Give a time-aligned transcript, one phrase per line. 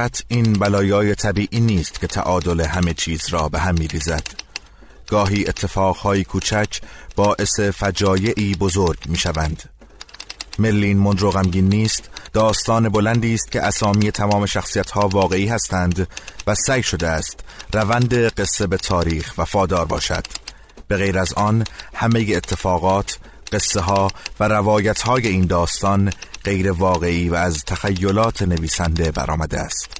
[0.00, 4.26] فقط این بلایای طبیعی نیست که تعادل همه چیز را به هم میریزد.
[5.08, 6.80] گاهی اتفاقهای کوچک
[7.16, 9.62] باعث فجایعی بزرگ می‌شوند.
[10.58, 16.08] ملین مندرو غمگین نیست داستان بلندی است که اسامی تمام شخصیت ها واقعی هستند
[16.46, 17.40] و سعی شده است
[17.72, 20.26] روند قصه به تاریخ وفادار باشد.
[20.88, 23.18] به غیر از آن همه اتفاقات
[23.52, 26.12] قصه ها و روایت های این داستان
[26.44, 29.99] غیر واقعی و از تخیلات نویسنده برآمده است.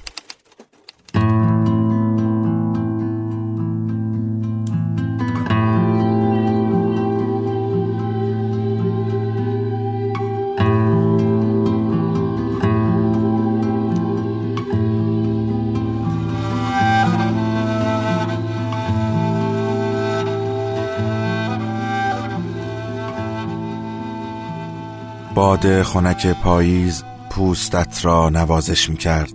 [25.61, 29.33] باد خنک پاییز پوستت را نوازش می کرد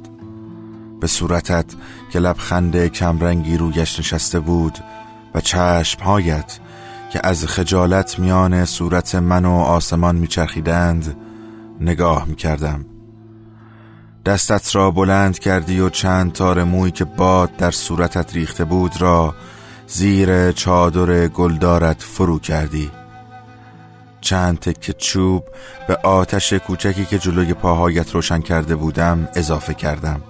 [1.01, 1.65] به صورتت
[2.13, 4.79] که لبخند کمرنگی رویش نشسته بود
[5.35, 6.59] و چشمهایت
[7.13, 11.17] که از خجالت میان صورت من و آسمان میچرخیدند
[11.81, 12.85] نگاه می‌کردم.
[14.25, 19.35] دستت را بلند کردی و چند تار موی که باد در صورتت ریخته بود را
[19.87, 22.91] زیر چادر گلدارت فرو کردی.
[24.21, 25.44] چند تکه چوب
[25.88, 30.21] به آتش کوچکی که جلوی پاهایت روشن کرده بودم اضافه کردم.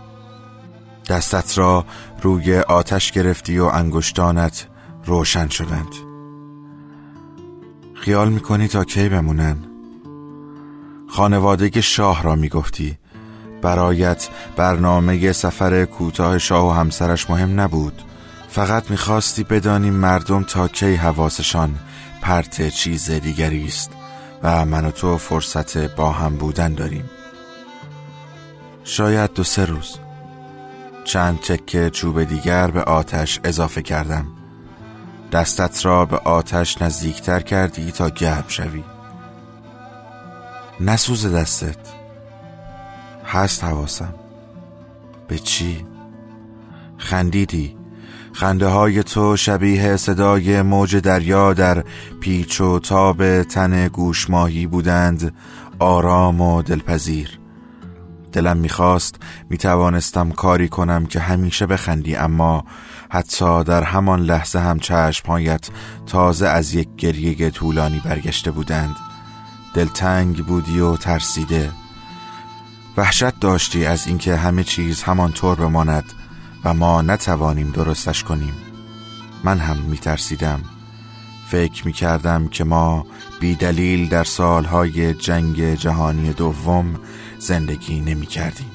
[1.09, 1.85] دستت را
[2.23, 4.67] روی آتش گرفتی و انگشتانت
[5.05, 5.95] روشن شدند.
[7.95, 9.57] خیال می‌کنی تا کی بمونن؟
[11.09, 12.99] خانواده شاه را می‌گفتی.
[13.63, 18.03] برایت برنامه سفر کوتاه شاه و همسرش مهم نبود.
[18.49, 21.75] فقط می‌خواستی بدانی مردم تا کی حواسشان
[22.27, 23.91] پرت چیز دیگری است
[24.43, 27.11] و من و تو فرصت با هم بودن داریم.
[28.85, 29.99] شاید دو سه روز.
[31.05, 34.27] چند چکه چوب دیگر به آتش اضافه کردم.
[35.33, 38.85] دستت را به آتش نزدیکتر کردی تا گرم شوی.
[40.81, 41.79] نسوز دستت.
[43.27, 44.15] هست حواسم.
[45.29, 45.87] به چی؟
[46.99, 47.76] خندیدی.
[48.37, 51.85] خنده های تو شبیه صدای موج دریا در
[52.21, 55.35] پیچ و تاب تن گوشماهی بودند
[55.79, 57.39] آرام و دلپذیر.
[58.33, 59.17] دلم می‌خواست
[59.51, 62.65] می‌توانستم کاری کنم که همیشه بخندی اما
[63.11, 65.69] حتی در همان لحظه هم چشمهایت
[66.07, 68.97] تازه از یک گریه طولانی برگشته بودند.
[69.75, 71.71] دلتنگ بودی و ترسیده.
[72.97, 76.05] وحشت داشتی از اینکه همه چیز همانطور بماند.
[76.67, 78.55] و ما نتوانیم درستش کنیم.
[79.45, 80.61] من هم می ترسیدم
[81.51, 83.07] فکر می کردم که ما
[83.41, 87.01] بی دلیل در سالهای جنگ جهانی دوم
[87.39, 88.71] زندگی نمی کردیم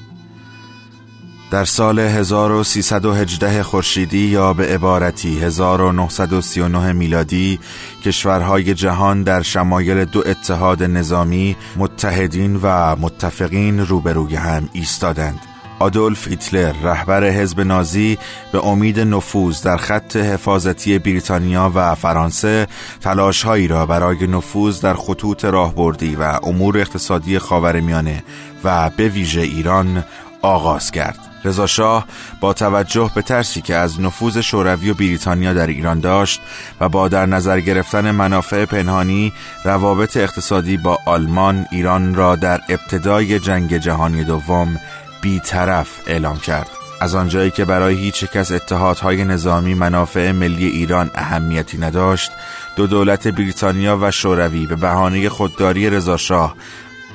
[1.50, 7.60] در سال 1318 خورشیدی یا به عبارتی 1939 میلادی
[8.04, 15.51] کشورهای جهان در شمایل دو اتحاد نظامی متحدین و متفقین روبروی هم ایستادند.
[15.82, 18.18] آدولف هیتلر رهبر حزب نازی
[18.52, 22.66] به امید نفوذ در خط حفاظتی بریتانیا و فرانسه
[23.00, 28.24] تلاشهایی را برای نفوذ در خطوط راهبردی و امور اقتصادی خاورمیانه
[28.64, 30.04] و به ویژه ایران
[30.42, 31.18] آغاز کرد.
[31.44, 32.06] رضا شاه
[32.40, 36.40] با توجه به ترسی که از نفوذ شوروی و بریتانیا در ایران داشت
[36.80, 39.32] و با در نظر گرفتن منافع پنهانی
[39.64, 44.80] روابط اقتصادی با آلمان ایران را در ابتدای جنگ جهانی دوم
[45.22, 46.70] بیطرف اعلام کرد.
[47.00, 52.30] از آنجایی که برای هیچ یک از اتحادهای نظامی منافع ملی ایران اهمیتی نداشت
[52.76, 56.56] دو دولت بریتانیا و شوروی به بهانه خودداری رضاشاه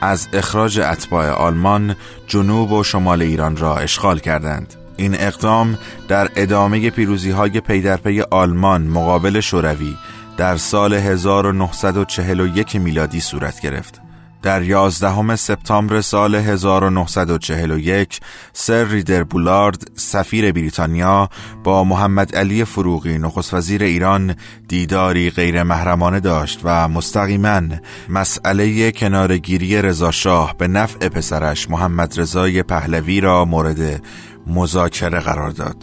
[0.01, 1.95] از اخراج اتباع آلمان
[2.27, 4.73] جنوب و شمال ایران را اشغال کردند.
[4.97, 5.77] این اقدام
[6.07, 9.97] در ادامه پیروزی های پی آلمان مقابل شوروی
[10.37, 14.06] در سال 1941 میلادی صورت گرفت.
[14.41, 18.19] در یازدهم سپتامبر سال 1941
[18.53, 21.29] سر ریدر بولارد سفیر بریتانیا
[21.63, 24.35] با محمد علی فروغی نخست وزیر ایران
[24.67, 27.61] دیداری غیر محرمانه داشت و مستقیما
[28.09, 34.01] مسئله کنارگیری رضا شاه به نفع پسرش محمد رضای پهلوی را مورد
[34.47, 35.75] مذاکره قرار داد.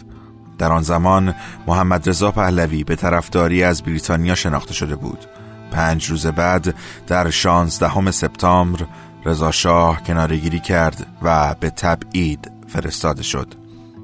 [0.57, 1.35] در آن زمان
[1.67, 5.25] محمد رضا پهلوی به طرفداری از بریتانیا شناخته شده بود.
[5.71, 6.75] پنج روز بعد
[7.07, 8.85] در شانزدهم سپتامبر
[9.25, 13.47] رضا شاه کنارگیری کرد و به تبعید فرستاده شد.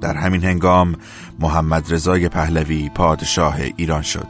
[0.01, 0.95] در همین هنگام
[1.39, 4.27] محمد رضای پهلوی پادشاه ایران شد.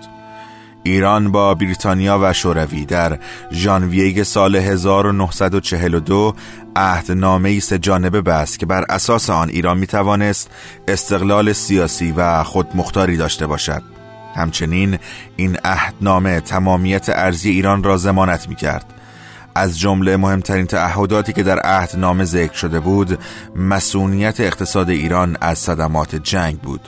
[0.84, 3.20] ایران با بریتانیا و شوروی در
[3.52, 6.36] ژانویه سال 1942
[6.76, 10.50] عهدنامه سه جانبه بست که بر اساس آن ایران می توانست
[10.88, 13.91] استقلال سیاسی و خودمختاری داشته باشد.
[14.36, 14.98] همچنین
[15.36, 18.94] این عهدنامه تمامیت ارزی ایران را ضمانت می کرد
[19.56, 23.20] از جمله مهمترین تعهداتی که در عهدنامه ذکر شده بود
[23.56, 26.82] مسئولیت اقتصاد ایران از صدمات جنگ بود.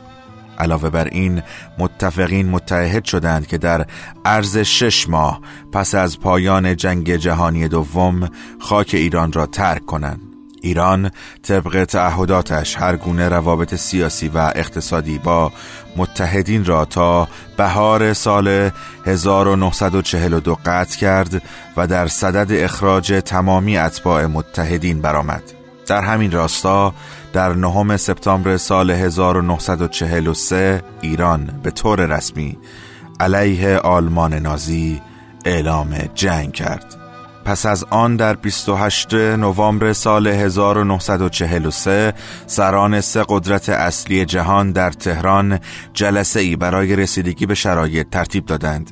[0.58, 1.42] علاوه بر این
[1.78, 3.86] متفقین متحد شدند که در
[4.26, 5.42] عرض شش ماه
[5.72, 8.30] پس از پایان جنگ جهانی دوم
[8.60, 10.33] خاک ایران را ترک کنند.
[10.64, 11.12] ایران
[11.44, 15.52] طبق تعهداتش هر گونه روابط سیاسی و اقتصادی با
[15.96, 17.28] متحدین را تا
[17.58, 18.72] بهار سال
[19.06, 21.42] 1942 قطع کرد
[21.78, 25.44] و در صدد اخراج تمامی اتباع متحدین برآمد.
[25.88, 26.94] در همین راستا
[27.34, 32.58] در نهم سپتامبر سال 1943 ایران به طور رسمی
[33.20, 35.02] علیه آلمان نازی
[35.46, 37.03] اعلام جنگ کرد.
[37.46, 42.14] پس از آن در 28 نوامبر سال 1943
[42.48, 45.60] سران سه قدرت اصلی جهان در تهران
[45.94, 48.92] جلسه ای برای رسیدگی به شرایط ترتیب دادند.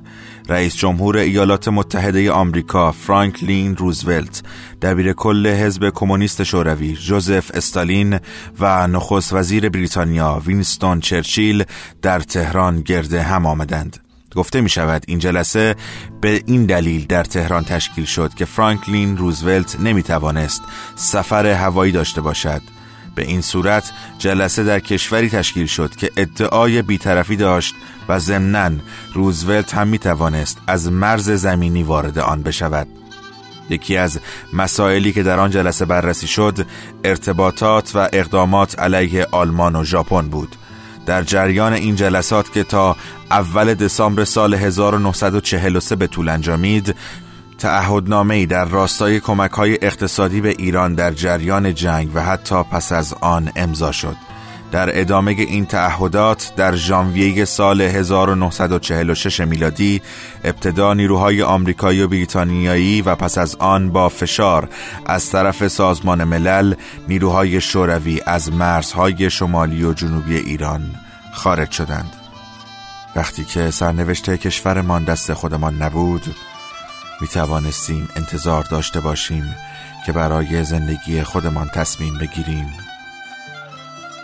[0.50, 4.44] رئیس جمهور ایالات متحده آمریکا فرانکلین روزولت،
[4.82, 8.20] دبیر کل حزب کمونیست شوروی جوزف استالین
[8.60, 11.64] و نخست وزیر بریتانیا وینستون چرچیل
[12.02, 14.11] در تهران گرد هم آمدند.
[14.36, 15.76] گفته می شود این جلسه
[16.22, 20.62] به این دلیل در تهران تشکیل شد که فرانکلین روزولت نمی توانست
[20.96, 22.62] سفر هوایی داشته باشد.
[23.16, 27.76] به این صورت جلسه در کشوری تشکیل شد که ادعای بیطرفی داشت
[28.10, 28.72] و ضمناً
[29.14, 32.88] روزولت هم می توانست از مرز زمینی وارد آن بشود.
[33.70, 34.20] یکی از
[34.54, 36.66] مسائلی که در آن جلسه بررسی شد
[37.04, 40.56] ارتباطات و اقدامات علیه آلمان و ژاپن بود.
[41.12, 42.96] در جریان این جلسات که تا
[43.32, 46.96] اول دسامبر سال 1943 به طول انجامید
[47.58, 53.14] تعهدنامه در راستای کمک های اقتصادی به ایران در جریان جنگ و حتی پس از
[53.22, 54.31] آن امضا شد.
[54.72, 60.02] در ادامه این تعهدات در ژانویه سال 1946 میلادی
[60.44, 64.70] ابتدا نیروهای آمریکایی و بریتانیایی و پس از آن با فشار
[65.06, 66.74] از طرف سازمان ملل
[67.08, 70.82] نیروهای شوروی از مرزهای شمالی و جنوبی ایران
[71.34, 72.14] خارج شدند.
[73.16, 76.36] وقتی که سرنوشت کشورمان دست خودمان نبود
[77.22, 79.56] می توانستیم انتظار داشته باشیم
[80.06, 82.91] که برای زندگی خودمان تصمیم بگیریم.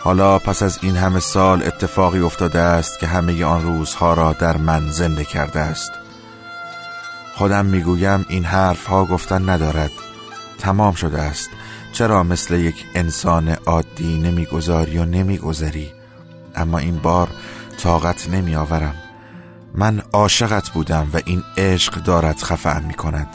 [0.08, 4.56] حالا پس از این همه سال اتفاقی افتاده است که همه آن روزها را در
[4.56, 5.92] من زنده کرده است.
[7.34, 9.90] خودم می‌گویم این حرف ها گفتن ندارد.
[10.58, 11.50] تمام شده است.
[11.92, 15.92] چرا مثل یک انسان عادی نمی‌گذاری و نمیگذری؟
[16.56, 17.28] اما این بار
[17.82, 18.94] طاقت نمی آورم
[19.74, 23.28] من عاشقت بودم و این عشق دارد خفه می کند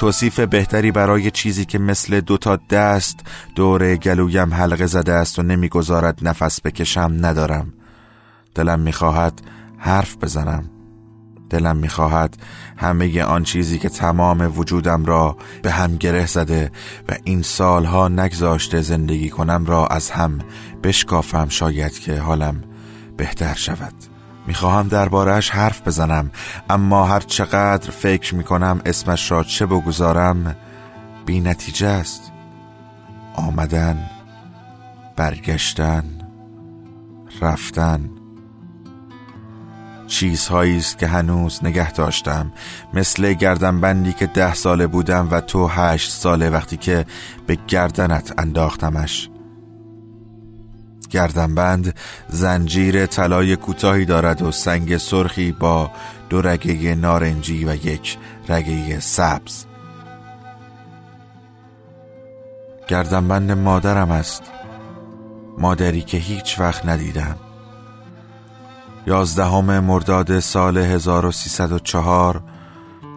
[0.00, 3.20] توصیف بهتری برای چیزی که مثل دوتا دست
[3.54, 7.72] دور گلویم حلقه زده است و نمی‌گذارد نفس بکشم ندارم.
[8.54, 9.42] دلم می‌خواهد
[9.78, 10.70] حرف بزنم.
[11.50, 12.36] دلم می‌خواهد
[12.76, 16.72] همه آن چیزی که تمام وجودم را به هم گره زده
[17.08, 20.38] و این سالها نگذاشته زندگی کنم را از هم
[20.82, 22.64] بشکافم شاید که حالم
[23.16, 24.09] بهتر شود.
[24.46, 26.30] می‌خواهم دربارهش حرف بزنم
[26.70, 30.56] اما هر چقدر فکر می‌کنم اسمش را چه بگذارم
[31.26, 32.32] بی نتیجه است.
[33.34, 34.10] آمدن
[35.16, 36.04] برگشتن
[37.40, 38.10] رفتن
[40.06, 42.52] چیزهایی است که هنوز نگه داشتم.
[42.94, 47.06] مثل گردنبندی که ده ساله بودم و تو هشت ساله وقتی که
[47.46, 49.30] به گردنت انداختمش.
[51.10, 51.94] گردنبند
[52.28, 55.90] زنجیر طلای کوتاهی دارد و سنگ سرخی با
[56.28, 59.64] دو رگه نارنجی و یک رگه سبز.
[62.88, 64.42] گردنبند مادرم است.
[65.58, 67.36] مادری که هیچ وقت ندیدم.
[69.06, 72.42] یازدهم مرداد سال 1304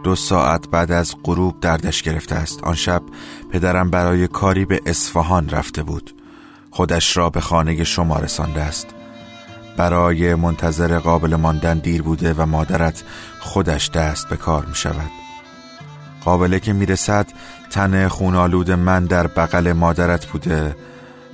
[0.03, 2.63] دو ساعت بعد از غروب دردش گرفته است.
[2.63, 3.01] آن شب
[3.51, 6.22] پدرم برای کاری به اصفهان رفته بود.
[6.73, 8.87] خودش را به خانه شما رسانده است.
[9.77, 13.03] برای منتظر قابل ماندن دیر بوده و مادرت
[13.39, 15.11] خودش دست به کار می شود.
[16.25, 17.27] قابله که می رسد
[17.69, 20.75] تن خونالود من در بغل مادرت بوده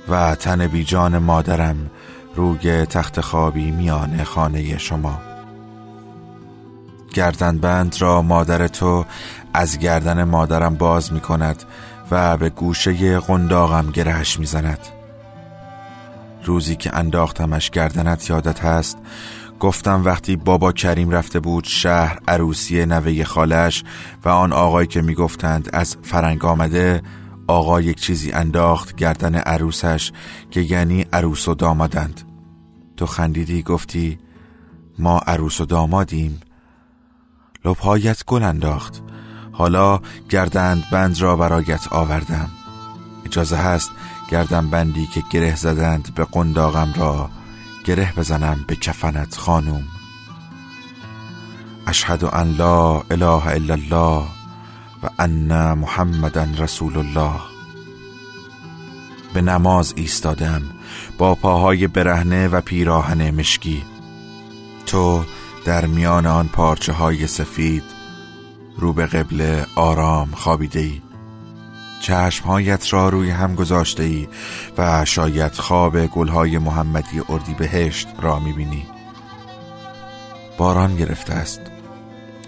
[0.08, 1.90] و تن بیجان مادرم
[2.36, 5.20] روی تخت خوابی میان خانه شما.
[7.14, 9.04] گردنبند را مادر تو
[9.54, 11.62] از گردن مادرم باز می کند
[12.10, 14.99] و به گوشه قنداقم گرهش می زند.
[16.44, 18.98] روزی که انداختمش گردنت یادت هست
[19.60, 23.84] گفتم وقتی بابا کریم رفته بود شهر عروسی نوه خالش
[24.24, 27.02] و آن آقایی که می‌گفتند از فرنگ آمده
[27.46, 30.12] آقا یک چیزی انداخت گردن عروسش
[30.50, 32.20] که یعنی عروس و دامادند.
[32.96, 34.18] تو خندیدی گفتی
[34.98, 36.40] ما عروس و دامادیم.
[37.64, 39.02] لبهایت گل انداخت.
[39.52, 42.50] حالا گردند بند را برایت آوردم.
[43.26, 43.90] اجازه هست
[44.30, 47.30] گردن بندی که گره زدند به قنداغم را
[47.84, 49.84] گره بزنم به کفنت خانوم.
[51.86, 54.24] اشهد ان لا اله الا الله
[55.02, 57.40] و ان محمدا رسول الله.
[59.34, 60.62] به نماز ایستادم
[61.18, 63.82] با پاهای برهنه و پیراهن مشکی.
[64.86, 65.24] تو
[65.64, 67.84] در میان آن پارچه های سفید
[68.76, 71.00] رو به قبل آرام خابیده ای
[72.00, 74.28] چشمهایت را روی هم گذاشته ای
[74.78, 78.86] و شاید خواب گلهای محمدی اردی بهشت را می‌بینی.
[80.58, 81.60] باران گرفته است.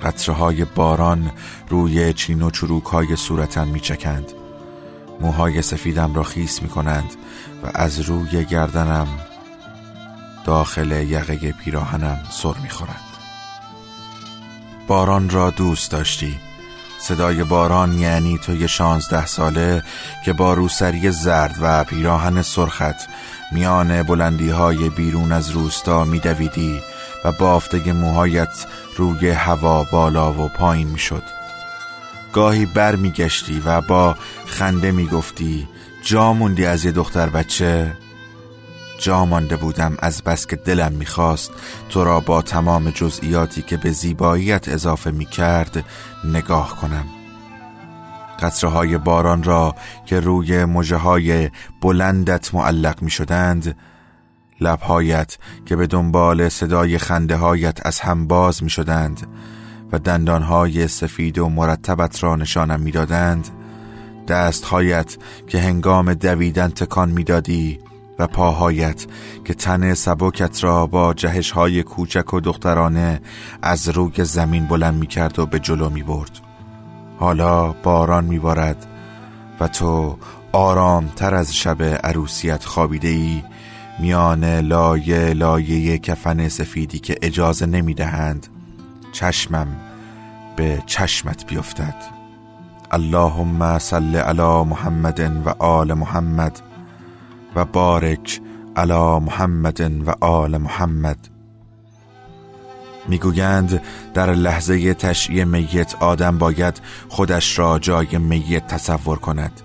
[0.02, 1.30] قطره های باران
[1.68, 4.32] روی چین و چروک های صورتم میچکند.
[5.21, 7.11] موهای سفیدم را خیس می‌کنند
[7.64, 9.09] و از روی گردنم
[10.44, 13.00] داخل یقه پیراهنم سر می‌خورند.
[14.87, 16.38] باران را دوست داشتی؟
[17.02, 19.82] صدای باران یعنی توی شانزده ساله
[20.25, 23.09] که با روسری زرد و پیراهن سرخت
[23.52, 26.80] میان بلندی های بیرون از روستا میدویدی
[27.25, 28.66] و بافتگ موهایت
[28.97, 31.23] روی هوا بالا و پایین می‌شد.
[32.32, 34.16] گاهی بر میگشتی و با
[34.47, 35.68] خنده می‌گفتی
[36.02, 37.97] جا موندی از یه دختر بچه؟
[39.02, 41.50] جا مانده بودم از بس که دلم می‌خواست
[41.88, 45.85] تو را با تمام جزئیاتی که به زیباییت اضافه می‌کرد
[46.25, 47.04] نگاه کنم.
[48.40, 49.75] قطره های باران را
[50.06, 53.76] که روی مجه های بلندت معلق می شدند
[54.61, 59.26] لبهایت که به دنبال صدای خنده هایت از هم باز می شدند
[59.92, 63.49] و دندانهای سفید و مرتبت را نشانم می‌دادند
[64.28, 65.16] دستهایت
[65.47, 67.78] که هنگام دویدن تکان می‌دادی
[68.19, 69.07] و پاهایت
[69.45, 73.21] که تن سبکت را با جهش های کوچک و دخترانه
[73.62, 76.40] از روی زمین بلند می کرد و به جلو می برد
[77.19, 78.87] حالا باران می بارد
[79.61, 80.19] و تو
[80.52, 83.42] آرام تر از شب عروسیت خوابیده ای
[84.00, 88.47] میان لایه لایه کفن سفیدی که اجازه نمی دهند
[89.12, 89.66] چشمم
[90.57, 91.95] به چشمت بیفتد.
[92.90, 96.61] اللهم صل علی محمد و آل محمد.
[97.56, 98.40] و بارک
[98.76, 101.28] علی محمد و آل محمد.
[103.09, 103.82] می‌گویند
[104.14, 109.61] در لحظه تشییع میت آدم باید خودش را جای میت تصور کند.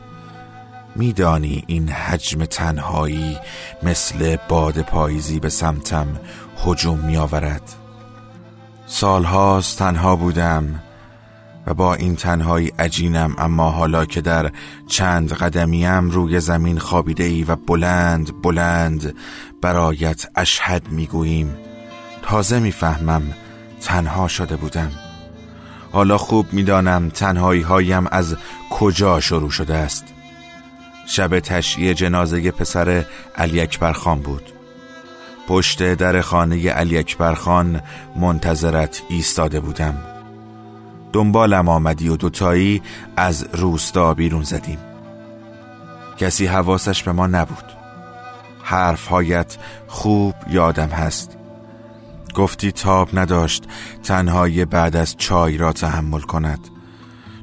[0.95, 3.37] میدانی این حجم تنهایی
[3.83, 6.07] مثل باد پاییزی به سمتم
[6.65, 7.73] هجوم میآورد.
[8.87, 10.79] سالهاست تنها بودم.
[11.67, 14.51] و با این تنهایی عجینم اما حالا که در
[14.87, 19.15] چند قدمیم روی زمین خابیده ای و بلند بلند
[19.61, 21.55] برایت اشهد می‌گوییم
[22.21, 23.23] تازه می‌فهمم
[23.81, 24.91] تنها شده بودم.
[25.91, 28.35] حالا خوب می‌دانم تنهایی هایم از
[28.69, 30.05] کجا شروع شده است.
[31.07, 33.05] شب تشییع جنازه پسر
[33.35, 34.51] علی اکبر خان بود.
[35.47, 37.81] پشت در خانه علی اکبر خان
[38.15, 40.16] منتظرت ایستاده بودم.
[41.13, 42.81] دنبالم آمدی و دوتایی
[43.17, 44.77] از روستا بیرون زدیم.
[46.17, 47.63] کسی حواسش به ما نبود.
[48.63, 51.37] حرفهایت خوب یادم هست.
[52.35, 53.63] گفتی تاب نداشت
[54.03, 56.59] تنهای بعد از چای را تحمل کند.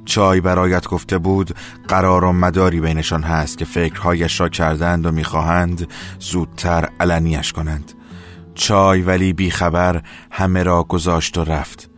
[0.04, 1.56] چای برایت گفته بود
[1.88, 7.92] قرار و مداری بینشان هست که فکرهایش را کردند و می‌خواهند زودتر علنیش کنند.
[8.54, 11.93] چای ولی بیخبر همه را گذاشت و رفت.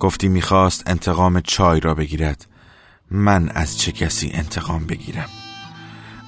[0.00, 2.46] گفتی می‌خواست انتقام چای را بگیرد.
[3.10, 5.28] من از چه کسی انتقام بگیرم؟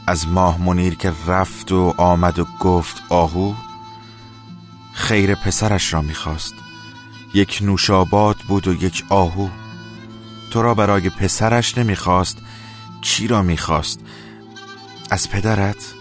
[0.07, 3.55] از ماه منیر که رفت و آمد و گفت آهو
[4.93, 6.55] خیر پسرش را می‌خواست.
[7.35, 9.49] یک نوشابات بود و یک آهو.
[10.51, 12.39] تو را برای پسرش نمی‌خواست
[13.01, 14.01] کی را می‌خواست؟
[15.11, 15.95] از پدرت؟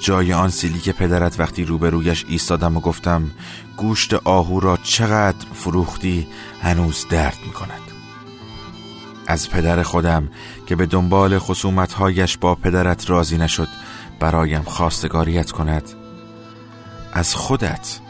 [0.00, 3.30] جای آن سیلی که پدرت وقتی روبرویش ایستادم و گفتم
[3.76, 6.26] گوشت آهو را چقدر فروختی
[6.62, 7.80] هنوز درد می کند
[9.30, 10.28] از پدر خودم
[10.66, 13.68] که به دنبال خصومتهایش با پدرت راضی نشد
[14.20, 15.90] برایم خواستگاریت کند.
[17.12, 18.00] از خودت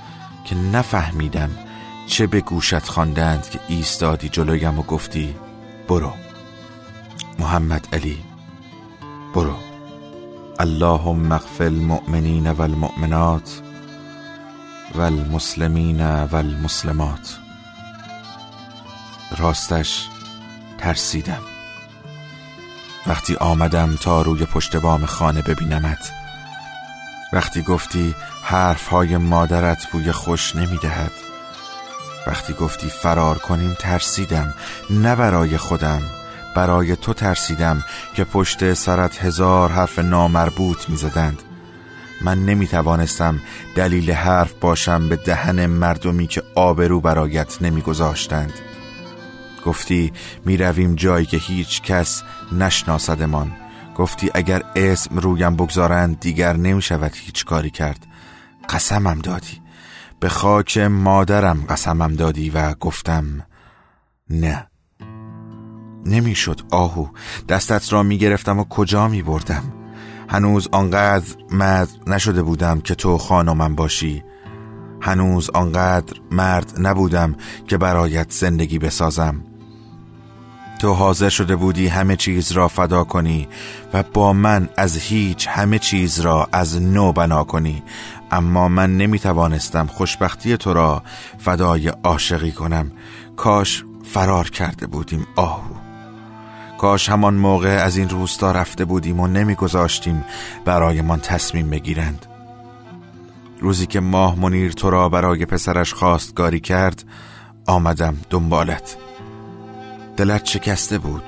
[0.44, 1.50] که نفهمیدم
[2.06, 5.35] چه به گوشت خواندند که ایستادی جلویم و گفتی
[5.88, 6.12] برو.
[7.38, 8.18] محمد علی
[9.35, 9.69] برو.
[10.60, 13.50] اللهم اغفر المؤمنین والمؤمنات
[14.94, 17.38] والمسلمین والمسلمات.
[19.38, 20.08] راستش
[20.78, 21.42] ترسیدم.
[23.06, 26.12] وقتی آمدم تا روی پشت بام خانه ببینمت
[27.32, 28.14] وقتی گفتی
[28.44, 31.12] حرفهای مادرت بوی خوش نمی‌دهد
[32.26, 34.54] وقتی گفتی فرار کنیم ترسیدم
[34.90, 36.19] نه برای خودم.
[36.57, 41.42] برای تو ترسیدم که پشت سرت هزار حرف نامربوط می‌زدند.
[42.23, 43.40] من نمی توانستم
[43.75, 48.52] دلیل حرف باشم به دهن مردمی که آبرو برایت نمیگذاشتند.
[49.66, 50.12] گفتی
[50.45, 53.52] می رویم جایی که هیچ کس نشناسدمان.
[53.97, 58.07] گفتی اگر اسم رویم بگذارند دیگر نمی شود هیچ کاری کرد.
[58.69, 59.61] قسمم دادی.
[60.21, 63.47] به خاک مادرم قسمم دادی و گفتم
[64.30, 64.69] نه.
[66.07, 66.61] نمی‌شد.
[66.71, 67.07] آهو
[67.49, 69.62] دستت را می گرفتم و کجا می بردم
[70.28, 74.25] هنوز آنقدر مرد نشده بودم که تو خانمم باشی.
[75.00, 77.35] هنوز آنقدر مرد نبودم
[77.69, 79.45] که برایت زندگی بسازم.
[80.78, 83.49] تو حاضر شده بودی همه چیز را فدا کنی
[83.92, 87.83] و با من از هیچ همه چیز را از نو بنا کنی.
[88.30, 91.02] اما من نمی توانستم خوشبختی تو را
[91.38, 92.92] فدای عاشقی کنم.
[93.37, 95.79] کاش فرار کرده بودیم آهو.
[96.80, 100.25] کاش همان موقع از این روستا رفته بودیم و نمیگذاشتیم
[100.64, 102.26] برایمان تصمیم بگیرند.
[103.58, 107.04] روزی که ماه منیر تو را برای پسرش خواستگاری کرد
[107.66, 108.97] آمدم دنبالت.
[110.16, 111.23] دلت شکسته بود.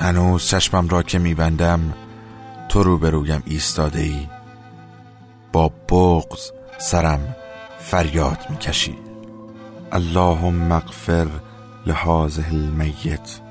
[0.00, 1.94] هنوز چشمم را که میبندم
[2.68, 4.26] تو رو رویم ایستاده ای
[5.52, 7.36] با بغز سرم
[7.78, 8.98] فریاد می‌کشی.
[9.92, 11.26] اللهم اغفر
[11.86, 13.47] لهذه المیت.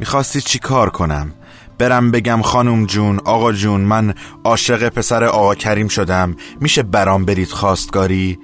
[0.00, 1.32] می‌خواستی چی کار کنم؟
[1.78, 6.36] برم بگم خانم جون آقا جون من عاشق پسر آقا کریم شدم.
[6.60, 8.38] میشه برام برید خواستگاری؟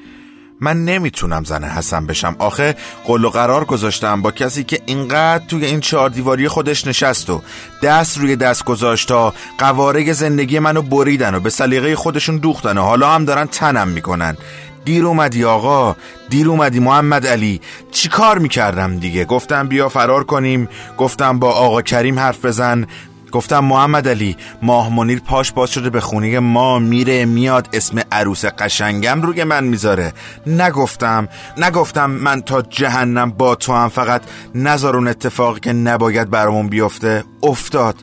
[0.60, 2.36] من نمی‌تونم زن حسن بشم.
[2.38, 7.30] آخه قل و قرار گذاشتم با کسی که اینقدر توی این چهار دیواری خودش نشست
[7.30, 7.42] و
[7.82, 12.82] دست روی دست گذاشت تا قواره زندگی منو بریدن و به سلیقه خودشون دوختن و
[12.82, 14.36] حالا هم دارن تنم می‌کنن.
[14.84, 15.96] دیر اومدی آقا
[16.30, 17.60] دیر اومدی محمد علی.
[17.90, 20.68] چی کار می‌کردم دیگه؟ گفتم بیا فرار کنیم.
[20.98, 22.86] گفتم با آقا کریم حرف بزن.
[23.32, 26.38] گفتم محمد علی ماه منیر پاش باز شده به خونه.
[26.38, 27.68] ما میره میاد.
[27.72, 30.12] اسم عروس قشنگم روی من می‌ذاره.
[30.46, 34.22] نگفتم نگفتم من تا جهنم با تو هم فقط
[34.54, 37.24] نذار اون اتفاقی که نباید برامون بیفته.
[37.42, 37.96] افتاد.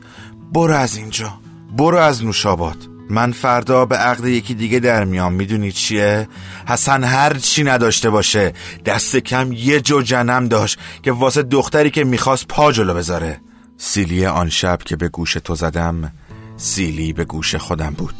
[0.52, 1.34] برو از اینجا.
[1.76, 6.28] برو از نوشاباد من فردا به عقد یکی دیگه در میام می‌دونی چیه؟
[6.68, 8.52] حسن هر چی نداشته باشه
[8.84, 13.40] دست کم یه جو جنم داشت که واسه دختری که می‌خواست پا جلو بذاره.
[13.76, 16.12] سیلی آن شب که به گوش تو زدم
[16.56, 18.14] سیلی به گوش خودم بود.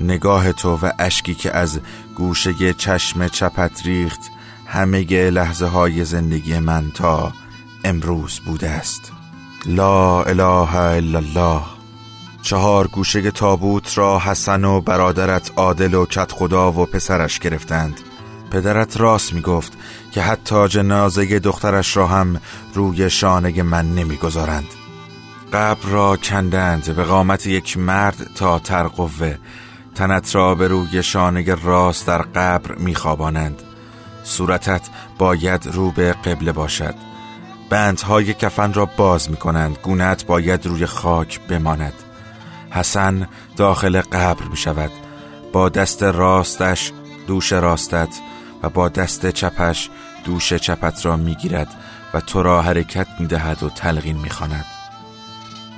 [0.00, 1.80] نگاه تو و اشکی که از
[2.16, 4.20] گوشه چشم چپت ریخت
[4.66, 7.32] همه لحظه های زندگی من تا
[7.84, 9.12] امروز بوده است.
[9.66, 11.73] لا اله الا الله.
[12.44, 18.00] چهار گوشه تابوت را حسن و برادرت عادل و کت خدا و پسرش گرفتند.
[18.50, 19.72] پدرت راست می گفت
[20.12, 22.40] که حتی جنازه دخترش را هم
[22.74, 24.66] روی شانه من نمی‌گذارند.
[25.52, 29.36] قبر را کندند به قامت یک مرد تا ترقوه
[29.94, 33.62] تنت را به روی شانه راست در قبر میخوابانند.
[34.24, 36.94] صورتت باید رو به قبله باشد.
[37.70, 41.94] بندهای کفن را باز می کنند گونت باید روی خاک بماند.
[42.74, 44.90] حسن داخل قبر می شود
[45.52, 46.92] با دست راستش
[47.26, 48.08] دوش راستت
[48.62, 49.90] و با دست چپش
[50.24, 51.68] دوش چپت را می گیرد
[52.14, 54.64] و تو را حرکت می دهد و تلقین می خاند.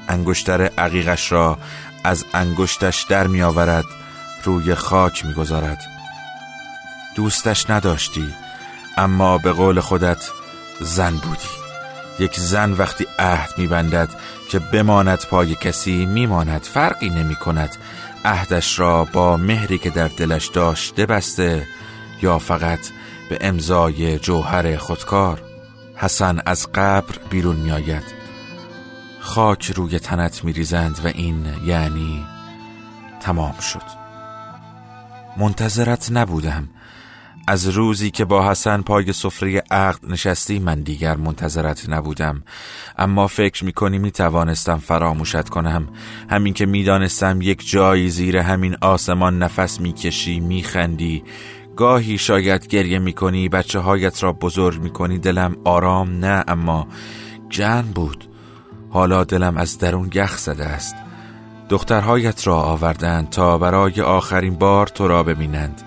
[0.09, 1.59] انگشتر عقیقش را
[2.05, 3.85] از انگشتش در می آورد
[4.45, 5.79] روی خاک می گذارد.
[7.15, 8.35] دوستش نداشتی
[8.97, 10.31] اما به قول خودت
[10.81, 11.49] زن بودی
[12.19, 14.09] یک زن وقتی عهد می بندد
[14.49, 17.77] که بماند پای کسی میماند فرقی نمی کند
[18.25, 21.67] عهدش را با مهری که در دلش داشته بسته
[22.23, 22.81] یا فقط
[23.29, 25.43] به امضای جوهر خودکار.
[25.97, 28.03] حسن از قبر بیرون میآید.
[29.21, 32.25] خاک روی تنت میریزند و این یعنی
[33.21, 33.83] تمام شد.
[35.37, 36.69] منتظرت نبودم.
[37.47, 42.43] از روزی که با حسن پای سفره عقد نشستی من دیگر منتظرت نبودم.
[42.99, 45.89] اما فکر می‌کنی می‌توانستم فراموشت کنم.
[46.31, 51.25] همین که می‌دانستم یک جایی زیر همین آسمان نفس می‌کشی میخندی.
[51.77, 55.19] گاهی شاید گریه می‌کنی بچه هایت را بزرگ می‌کنی.
[55.19, 56.89] دلم آرام نه اما
[57.49, 58.25] جن بود.
[58.91, 60.95] حالا دلم از درون گخ زده است.
[61.69, 65.83] دخترهایت را آوردند تا برای آخرین بار تو را ببینند.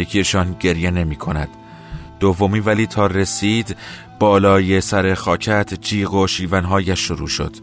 [0.00, 1.48] یکیشان گریه نمی کند.
[2.20, 3.76] دومی ولی تا رسید
[4.18, 7.56] بالای سر خاکت جیغ و شیونهایش شروع شد.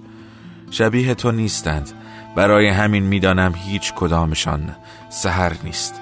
[0.72, 1.90] شبیه تو نیستند.
[2.36, 4.76] برای همین می‌دانم هیچ کدامشان
[5.10, 6.02] سهر نیست.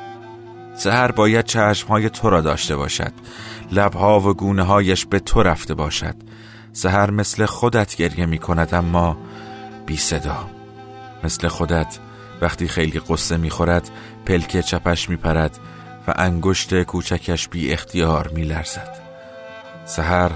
[0.78, 3.14] سهر باید چشمهای تو را داشته باشد.
[3.72, 6.16] لبها و گونه هایش به تو رفته باشد.
[6.74, 9.18] سهر مثل خودت گریه می کند اما
[9.86, 10.50] بی صدا.
[11.24, 12.00] مثل خودت
[12.42, 13.90] وقتی خیلی قصه می‌خورد
[14.26, 15.60] پلک چپش میپرد
[16.08, 19.00] و انگشت کوچکش بی اختیار میلرزد.
[19.86, 20.32] سهر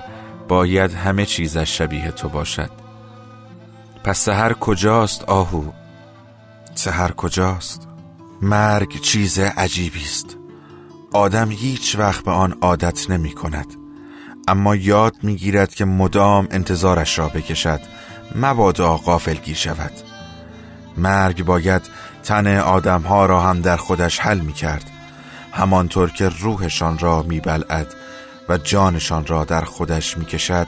[0.48, 2.72] باید همه چیزش شبیه تو باشد.
[4.04, 5.64] پس سهر کجاست آهو؟
[6.76, 7.88] سهر کجاست؟
[8.42, 10.38] مرگ چیز عجیبی است.
[11.14, 13.68] آدم هیچ وقت به آن عادت نمی کند.
[14.48, 17.82] اما یاد می‌گیرد که مدام انتظارش را بکشد.
[18.36, 19.92] مبادا غافل گیر شود.
[20.98, 21.82] مرگ باید
[22.24, 24.92] تن آدمها را هم در خودش حل می کرد.
[25.52, 27.88] همانطور که روحشان را می بلعد
[28.50, 30.68] و جانشان را در خودش می کشد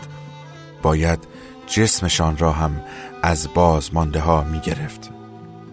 [0.82, 1.20] باید
[1.68, 2.82] جسمشان را هم
[3.24, 5.10] از بازمانده ها می گرفت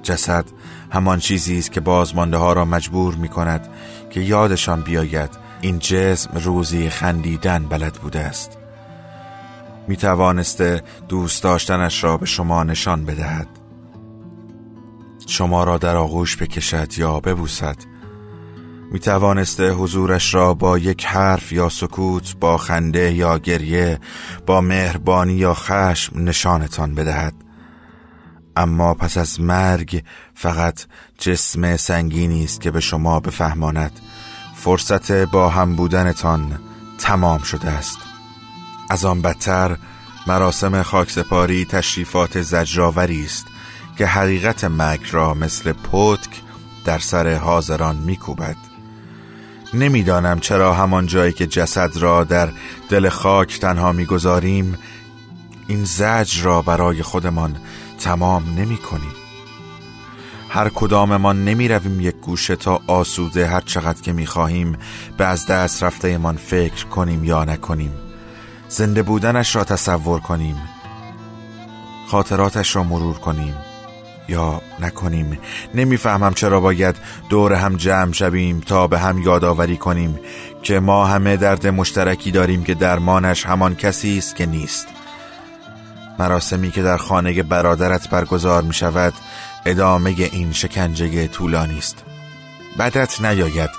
[0.02, 0.44] جسد
[0.90, 3.68] همان چیزی است که بازمانده ها را مجبور می کند
[4.10, 8.58] که یادشان بیاید این جسم روزی خندیدن بلد بوده است.
[9.88, 13.48] می توانسته دوست داشتنش را به شما نشان بدهد.
[15.26, 17.76] شما را در آغوش بکشد یا ببوسد.
[18.90, 24.00] می توانسته حضورش را با یک حرف یا سکوت با خنده یا گریه
[24.46, 27.34] با مهربانی یا خشم نشانتان بدهد.
[28.56, 30.86] اما پس از مرگ فقط
[31.18, 34.00] جسم سنگینی است که به شما بفهماند.
[34.54, 36.58] فرصت با هم بودنتان
[36.98, 37.98] تمام شده است.
[38.90, 39.76] از آن بدتر
[40.26, 43.46] مراسم خاکسپاری تشریفات زجرآوری است
[43.96, 46.30] که حقیقت مرگ را مثل پتک
[46.84, 48.67] در سر حاضران میکوبد.
[49.74, 52.48] نمی‌دانم چرا همان جایی که جسد را در
[52.88, 54.78] دل خاک تنها می‌گذاریم
[55.66, 57.56] این زجر را برای خودمان
[58.00, 59.12] تمام نمی کنیم
[60.48, 64.78] هر کداممان نمی رویم یک گوشه تا آسوده هر چقدر که می خواهیم
[65.16, 67.92] به از دست رفته من فکر کنیم یا نکنیم.
[68.68, 70.56] زنده بودنش را تصور کنیم.
[72.08, 73.54] خاطراتش را مرور کنیم.
[74.28, 75.38] یا نکنیم.
[75.74, 76.96] نمی‌فهمم چرا باید
[77.28, 80.20] دور هم جمع شویم تا به هم یادآوری کنیم
[80.62, 84.86] که ما همه درد مشترکی داریم که درمانش همان کسی است که نیست.
[86.18, 89.14] مراسمی که در خانه برادرت برگزار می شود
[89.66, 92.04] ادامه این شکنجه طولانی است.
[92.78, 93.70] بدت نیاید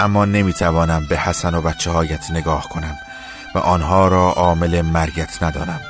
[0.00, 2.96] اما نمی‌توانم به حسن و بچه هایت نگاه کنم
[3.54, 5.80] و آنها را عامل مرگت ندانم.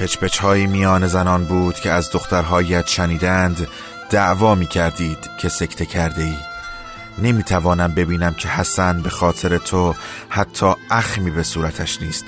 [0.00, 3.68] پچپچ های میان زنان بود که از دخترهایت شنیدند
[4.10, 6.36] دعوا می کردید که سکته کرده ای
[7.18, 9.94] نمی توانم ببینم که حسن به خاطر تو
[10.28, 12.24] حتی اخمی به صورتش نیست.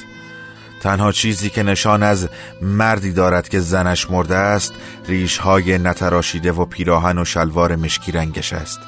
[0.80, 2.28] تنها چیزی که نشان از
[2.62, 4.72] مردی دارد که زنش مرده است
[5.06, 8.80] ریش های نتراشیده و پیراهن و شلوار مشکی رنگش است.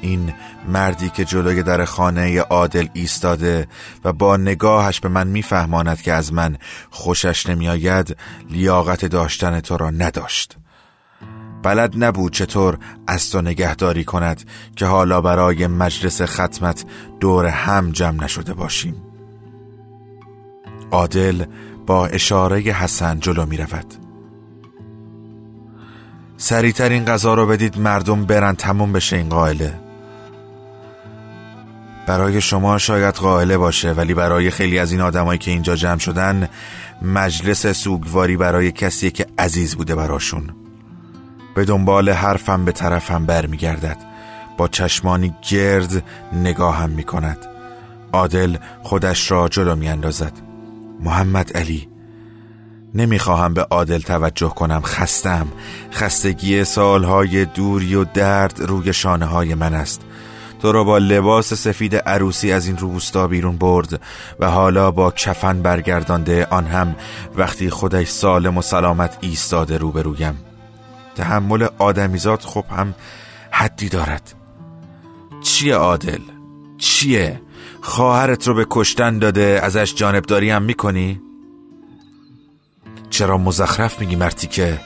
[0.00, 0.34] این
[0.68, 3.68] مردی که جلوی در خانه عادل ایستاده
[4.04, 6.56] و با نگاهش به من میفهماند که از من
[6.90, 8.16] خوشش نمیآید
[8.50, 10.56] لیاقت داشتن تو را نداشت.
[11.62, 14.42] بلد نبود چطور از تو نگهداری کند
[14.76, 16.84] که حالا برای مجلس ختمت
[17.20, 19.02] دور هم جمع نشده باشیم.
[20.90, 21.44] عادل
[21.86, 23.94] با اشاره حسن جلو می رود
[26.36, 29.85] سریعتر این غذا رو بدید مردم برن تموم بشه این قائله
[32.06, 36.48] برای شما شاید قائله باشه ولی برای خیلی از این آدمایی که اینجا جمع شدن
[37.02, 40.50] مجلس سوگواری برای کسی که عزیز بوده براشون.
[41.54, 43.96] به دنبال حرفم به طرفم برمیگردد.
[44.56, 47.38] با چشمانی گرد نگاهم می کند
[48.12, 50.32] عادل خودش را جلو می اندازد
[51.00, 51.88] محمد علی
[52.94, 55.46] نمی‌خواهم به عادل توجه کنم خستم.
[55.92, 60.05] خستگی سالهای دوری و درد روی شانه های من است.
[60.66, 64.00] تو را با لباس سفید عروسی از این روستا بیرون برد
[64.40, 66.96] و حالا با کفن برگردانده آن هم
[67.36, 70.38] وقتی خودش سالم و سلامت ایستاده روبرویم
[71.16, 72.94] تحمل آدمیزاد خب هم
[73.50, 74.34] حدی دارد
[75.42, 76.20] چیه عادل؟
[76.78, 77.40] چیه؟
[77.80, 81.20] خواهرت رو به کشتن داده ازش جانبداری هم می‌کنی؟
[83.10, 84.80] چرا مزخرف میگی مرتی که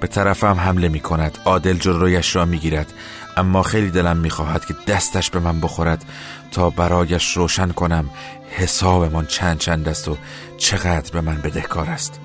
[0.00, 2.92] به طرفم حمله می‌کند عادل جلویش را می‌گیرد
[3.38, 6.04] اما خیلی دلم می‌خواهد که دستش به من بخورد
[6.50, 8.10] تا برایش روشن کنم
[8.50, 10.16] حسابمان چند چند است و
[10.58, 12.20] چقدر به من بدهکار است.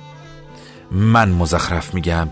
[0.91, 2.29] من مزخرف میگم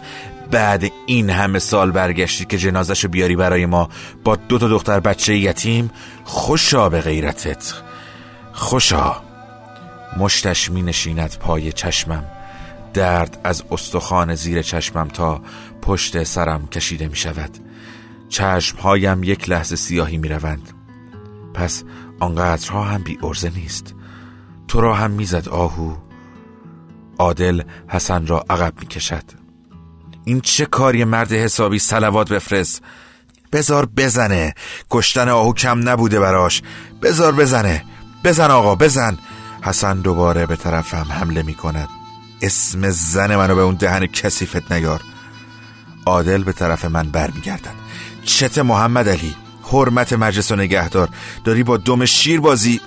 [0.51, 3.89] بعد این همه سال برگشتی که جنازش بیاری برای ما
[4.23, 5.91] با دو تا دختر بچه یتیم
[6.23, 7.73] خوشا به غیرتت.
[8.53, 9.15] خوشا.
[10.17, 12.23] مشتش می نشیند پای چشمم.
[12.93, 15.41] درد از استخوان زیر چشمم تا
[15.81, 17.70] پشت سرم کشیده می شود
[18.31, 20.69] چشمهایم یک لحظه سیاهی می روند
[21.53, 21.83] پس
[22.19, 23.95] آنقدرها هم بی ارزه نیست.
[24.67, 25.95] تو را هم می‌زد آهو.
[27.19, 29.23] عادل حسن را عقب می کشد
[30.25, 32.81] این چه کاری مرد حسابی سلوات بفرست؟
[33.53, 34.53] بزار بزنه.
[34.89, 36.61] کشتن آهو کم نبوده براش.
[37.01, 37.83] بزار بزنه.
[38.23, 39.17] بزن آقا بزن.
[39.61, 41.89] حسن دوباره به طرفم حمله می کند
[42.41, 45.01] اسم زن منو به اون دهن کسیفت نیار.
[46.05, 47.81] عادل به طرف من برمیگردد.
[48.25, 51.09] چت محمد علی حرمت مجلس و نگهدار.
[51.43, 52.81] داری با دم شیر بازی.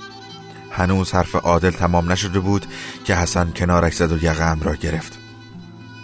[0.70, 2.66] هنوز حرف عادل تمام نشده بود
[3.04, 5.18] که حسن کنارک زد و یقم را گرفت.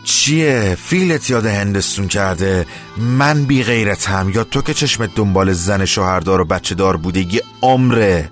[0.05, 2.66] چیه؟ فیلت یاد هندستون کرده؟
[2.97, 4.31] من بی غیرتم.
[4.35, 8.31] یا تو که چشمت دنبال زن شوهردار و بچه دار بوده یه عمره؟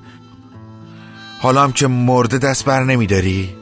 [1.41, 3.55] حالا هم که مرده دست بر نمیداری؟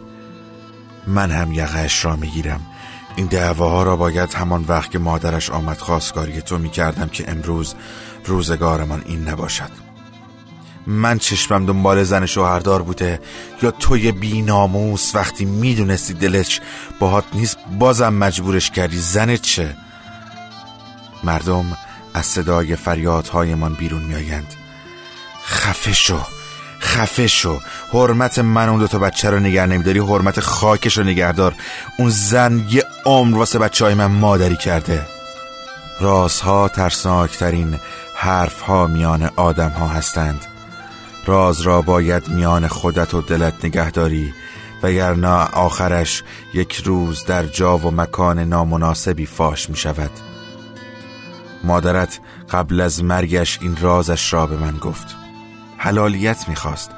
[1.06, 2.60] من هم یقهش را می‌گیرم.
[3.16, 7.74] این دعواها را باید همان وقت که مادرش آمد خواستگاری تو می‌کردم که امروز
[8.24, 9.70] روزگارمان این نباشد.
[10.86, 13.20] من چشمم دنبال زن شوهردار بوده
[13.62, 16.60] یا توی بیناموس وقتی می‌دونستی دلش
[16.98, 18.98] باهات نیست بازم مجبورش کردی.
[18.98, 19.76] زنت چه؟
[21.24, 21.76] مردم
[22.14, 24.54] از صدای فریادهایمان بیرون میآیند.
[25.44, 26.20] خفه شو.
[26.80, 27.60] خفه شو.
[27.92, 31.54] حرمت من اون دوتا بچه رو نگر نمیداری حرمت خاکش رو نگهدار
[31.98, 35.06] اون زن یه عمر واسه بچه های من مادری کرده.
[36.00, 37.78] رازها ترسناکترین
[38.14, 40.46] حرفها میان آدم ها هستند.
[41.26, 44.34] راز را باید میان خودت و دلت نگهداری
[44.82, 46.22] وگرنه آخرش
[46.54, 50.10] یک روز در جا و مکان نامناسبی فاش می شود
[51.64, 55.25] مادرت قبل از مرگش این رازش را به من گفت.
[55.78, 56.90] حلالیت می‌خواست.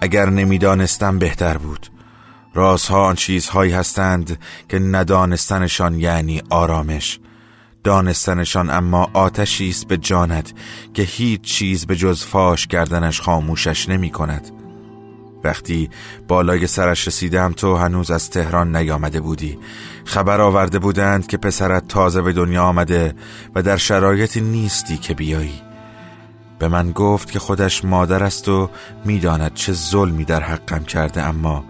[0.00, 1.86] اگر نمی‌دانستم بهتر بود.
[2.54, 7.20] رازها آن چیزهایی هستند که ندانستنشان یعنی آرامش.
[7.84, 10.52] دانستنشان اما آتشی است به جانت
[10.94, 14.50] که هیچ چیز به جز فاش کردنش خاموشش نمی کند
[15.44, 15.90] وقتی
[16.28, 19.58] بالای سرش رسیدم تو هنوز از تهران نیامده بودی.
[20.04, 23.14] خبر آورده بودند که پسرت تازه به دنیا آمده
[23.54, 25.71] و در شرایطی نیستی که بیایی.
[26.62, 28.70] به من گفت که خودش مادر است و
[29.04, 31.64] می‌داند چه ظلمی در حقم کرده اما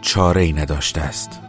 [0.00, 1.40] چاره ای نداشته است.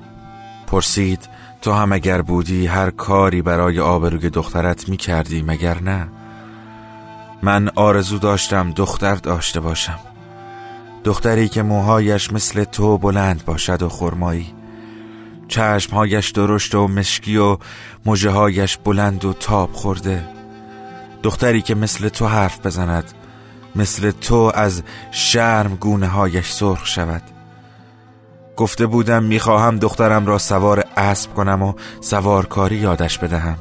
[0.67, 1.29] پرسید
[1.62, 6.08] تو هم اگر بودی هر کاری برای آبروی دخترت می کردی مگر نه؟
[7.41, 9.99] من آرزو داشتم دختر داشته باشم.
[11.03, 14.53] دختری که موهایش مثل تو بلند باشد و خرمایی.
[15.47, 17.58] چشمهایش درشت و مشکی و
[18.06, 20.42] مجههایش بلند و تاب خورده.
[21.23, 23.13] دختری که مثل تو حرف بزند
[23.75, 27.21] مثل تو از شرم گونه هایش سرخ شود.
[28.55, 33.57] گفته بودم می‌خواهم دخترم را سوار اسب کنم و سوارکاری یادش بدهم.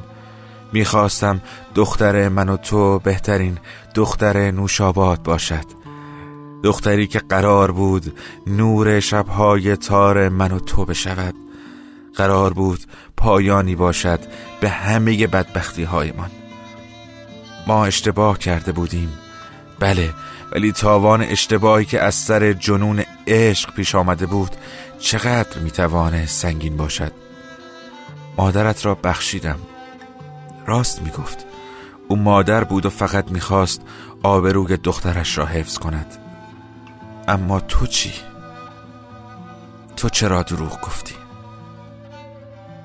[0.73, 1.41] می‌خواستم
[1.75, 3.59] دختر من و تو بهترین
[3.95, 5.65] دختر نوشاباد باشد.
[6.63, 11.35] دختری که قرار بود نور شبهای تار من و تو بشود.
[12.17, 12.81] قرار بود
[13.17, 14.21] پایانی باشد
[14.61, 16.31] به همه بدبختی هایمان
[17.67, 19.19] ما اشتباه کرده بودیم.
[19.81, 20.15] بله
[20.53, 24.57] ولی تاوان اشتباهی که از سر جنون عشق پیش آمده بود
[24.99, 27.13] چقدر می‌توانه سنگین باشد؟
[28.39, 29.59] مادرت را بخشیدم.
[30.67, 31.47] راست می‌گفت.
[32.09, 33.83] او مادر بود و فقط می‌خواست
[34.23, 36.19] آبروی دخترش را حفظ کند.
[37.29, 38.13] اما تو چی؟
[39.97, 41.15] تو چرا دروغ گفتی؟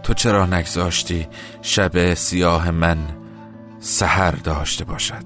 [0.03, 1.27] تو چرا نگذاشتی
[1.61, 2.97] شب سیاه من
[3.79, 5.23] سحر داشته باشد.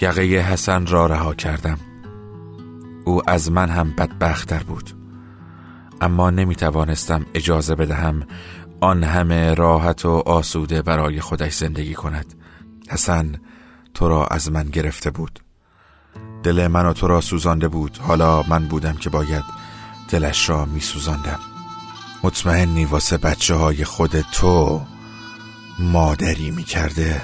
[0.00, 1.78] یقه حسن را رها کردم.
[3.04, 4.90] او از من هم بدبختتر بود.
[6.00, 8.22] اما نمی توانستم اجازه بدهم
[8.80, 12.34] آن همه راحت و آسوده برای خودش زندگی کند.
[12.88, 13.34] حسن
[13.94, 15.40] تو را از من گرفته بود.
[16.42, 17.98] دل من و تو را سوزانده بود.
[18.02, 19.44] حالا من بودم که باید
[20.08, 21.38] دلش را می سوزاندم
[22.22, 24.80] مطمئنی واسه بچه های خود تو
[25.78, 27.22] مادری می کرده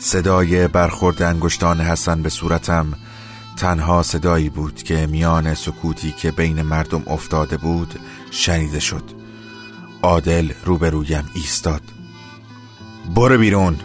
[0.00, 2.94] صدای برخورد انگشتان حسن به صورتم
[3.56, 9.04] تنها صدایی بود که میان سکوتی که بین مردم افتاده بود شنیده شد.
[10.02, 11.82] عادل روبرویم ایستاد.
[13.14, 13.76] برو بیرون.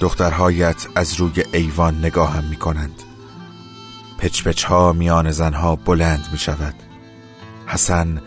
[0.00, 3.02] دخترهایت از روی ایوان نگاهم می کنند
[4.18, 6.74] پچ ها میان زنها بلند می شود
[7.66, 8.22] حسن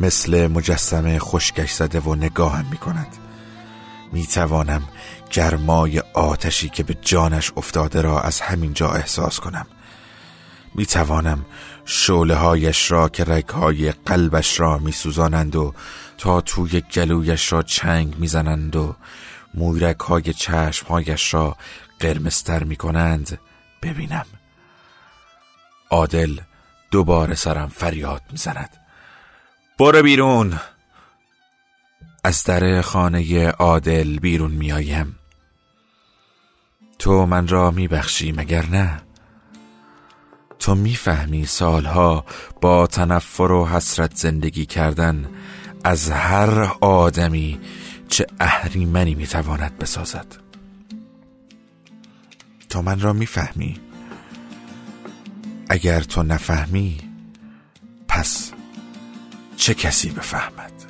[0.00, 3.16] مثل مجسمه خشکش زده و نگاهم می کند
[4.12, 4.82] می توانم
[5.30, 9.66] گرمای آتشی که به جانش افتاده را از همین جا احساس کنم.
[10.74, 11.46] می توانم
[11.84, 15.74] شوله هایش را که رگ های قلبش را می سوزانند و
[16.18, 18.96] تا توی گلویش را چنگ می زنند و
[19.54, 21.56] مویرک های چشم هایش را
[22.00, 23.38] قرمستر می کنند
[23.82, 24.26] ببینم.
[25.90, 26.40] عادل
[26.90, 28.70] دوباره سرم فریاد می زند
[29.78, 30.60] برو بیرون!
[32.24, 35.16] از در خانه عادل بیرون میآیم.
[36.98, 39.02] تو من را میبخشی مگر نه؟
[40.58, 42.24] تو می‌فهمی سالها
[42.60, 45.30] با تنفر و حسرت زندگی کردن
[45.84, 47.60] از هر آدمی
[48.08, 50.26] چه اهریمنی می‌تواند بسازد.
[52.68, 53.80] تو من را می‌فهمی.
[55.68, 56.98] اگر تو نفهمی
[58.08, 58.52] پس
[59.56, 60.89] چه کسی بفهمد؟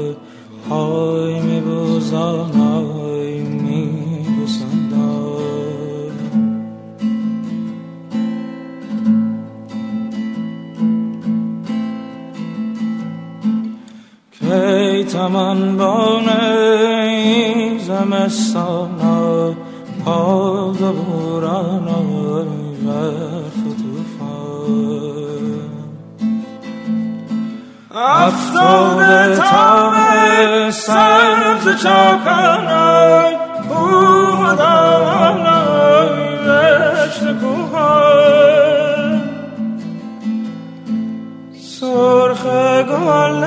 [0.71, 3.89] های می بوزانای می
[4.37, 6.11] بوسندای
[14.31, 16.39] کی تمن بانه
[17.77, 19.53] زمستانای
[20.05, 22.45] پا دورانای
[28.01, 29.93] افتاده تاب
[30.69, 33.35] سبز چاکنای
[33.69, 35.11] بومدانای
[36.47, 38.71] وشت کوهای
[41.61, 42.43] سرخ
[42.89, 43.43] گل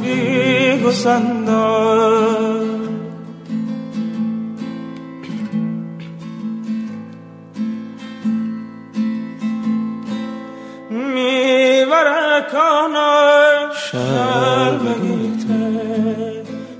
[0.00, 2.70] بی گسندای
[10.90, 15.62] می‌بره کانای شل بگیته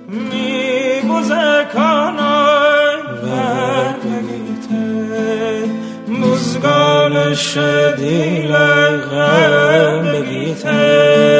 [0.08, 4.84] میبوزه کانای برگیته
[6.08, 8.52] مزگان شدیل
[9.10, 11.39] غم بگیته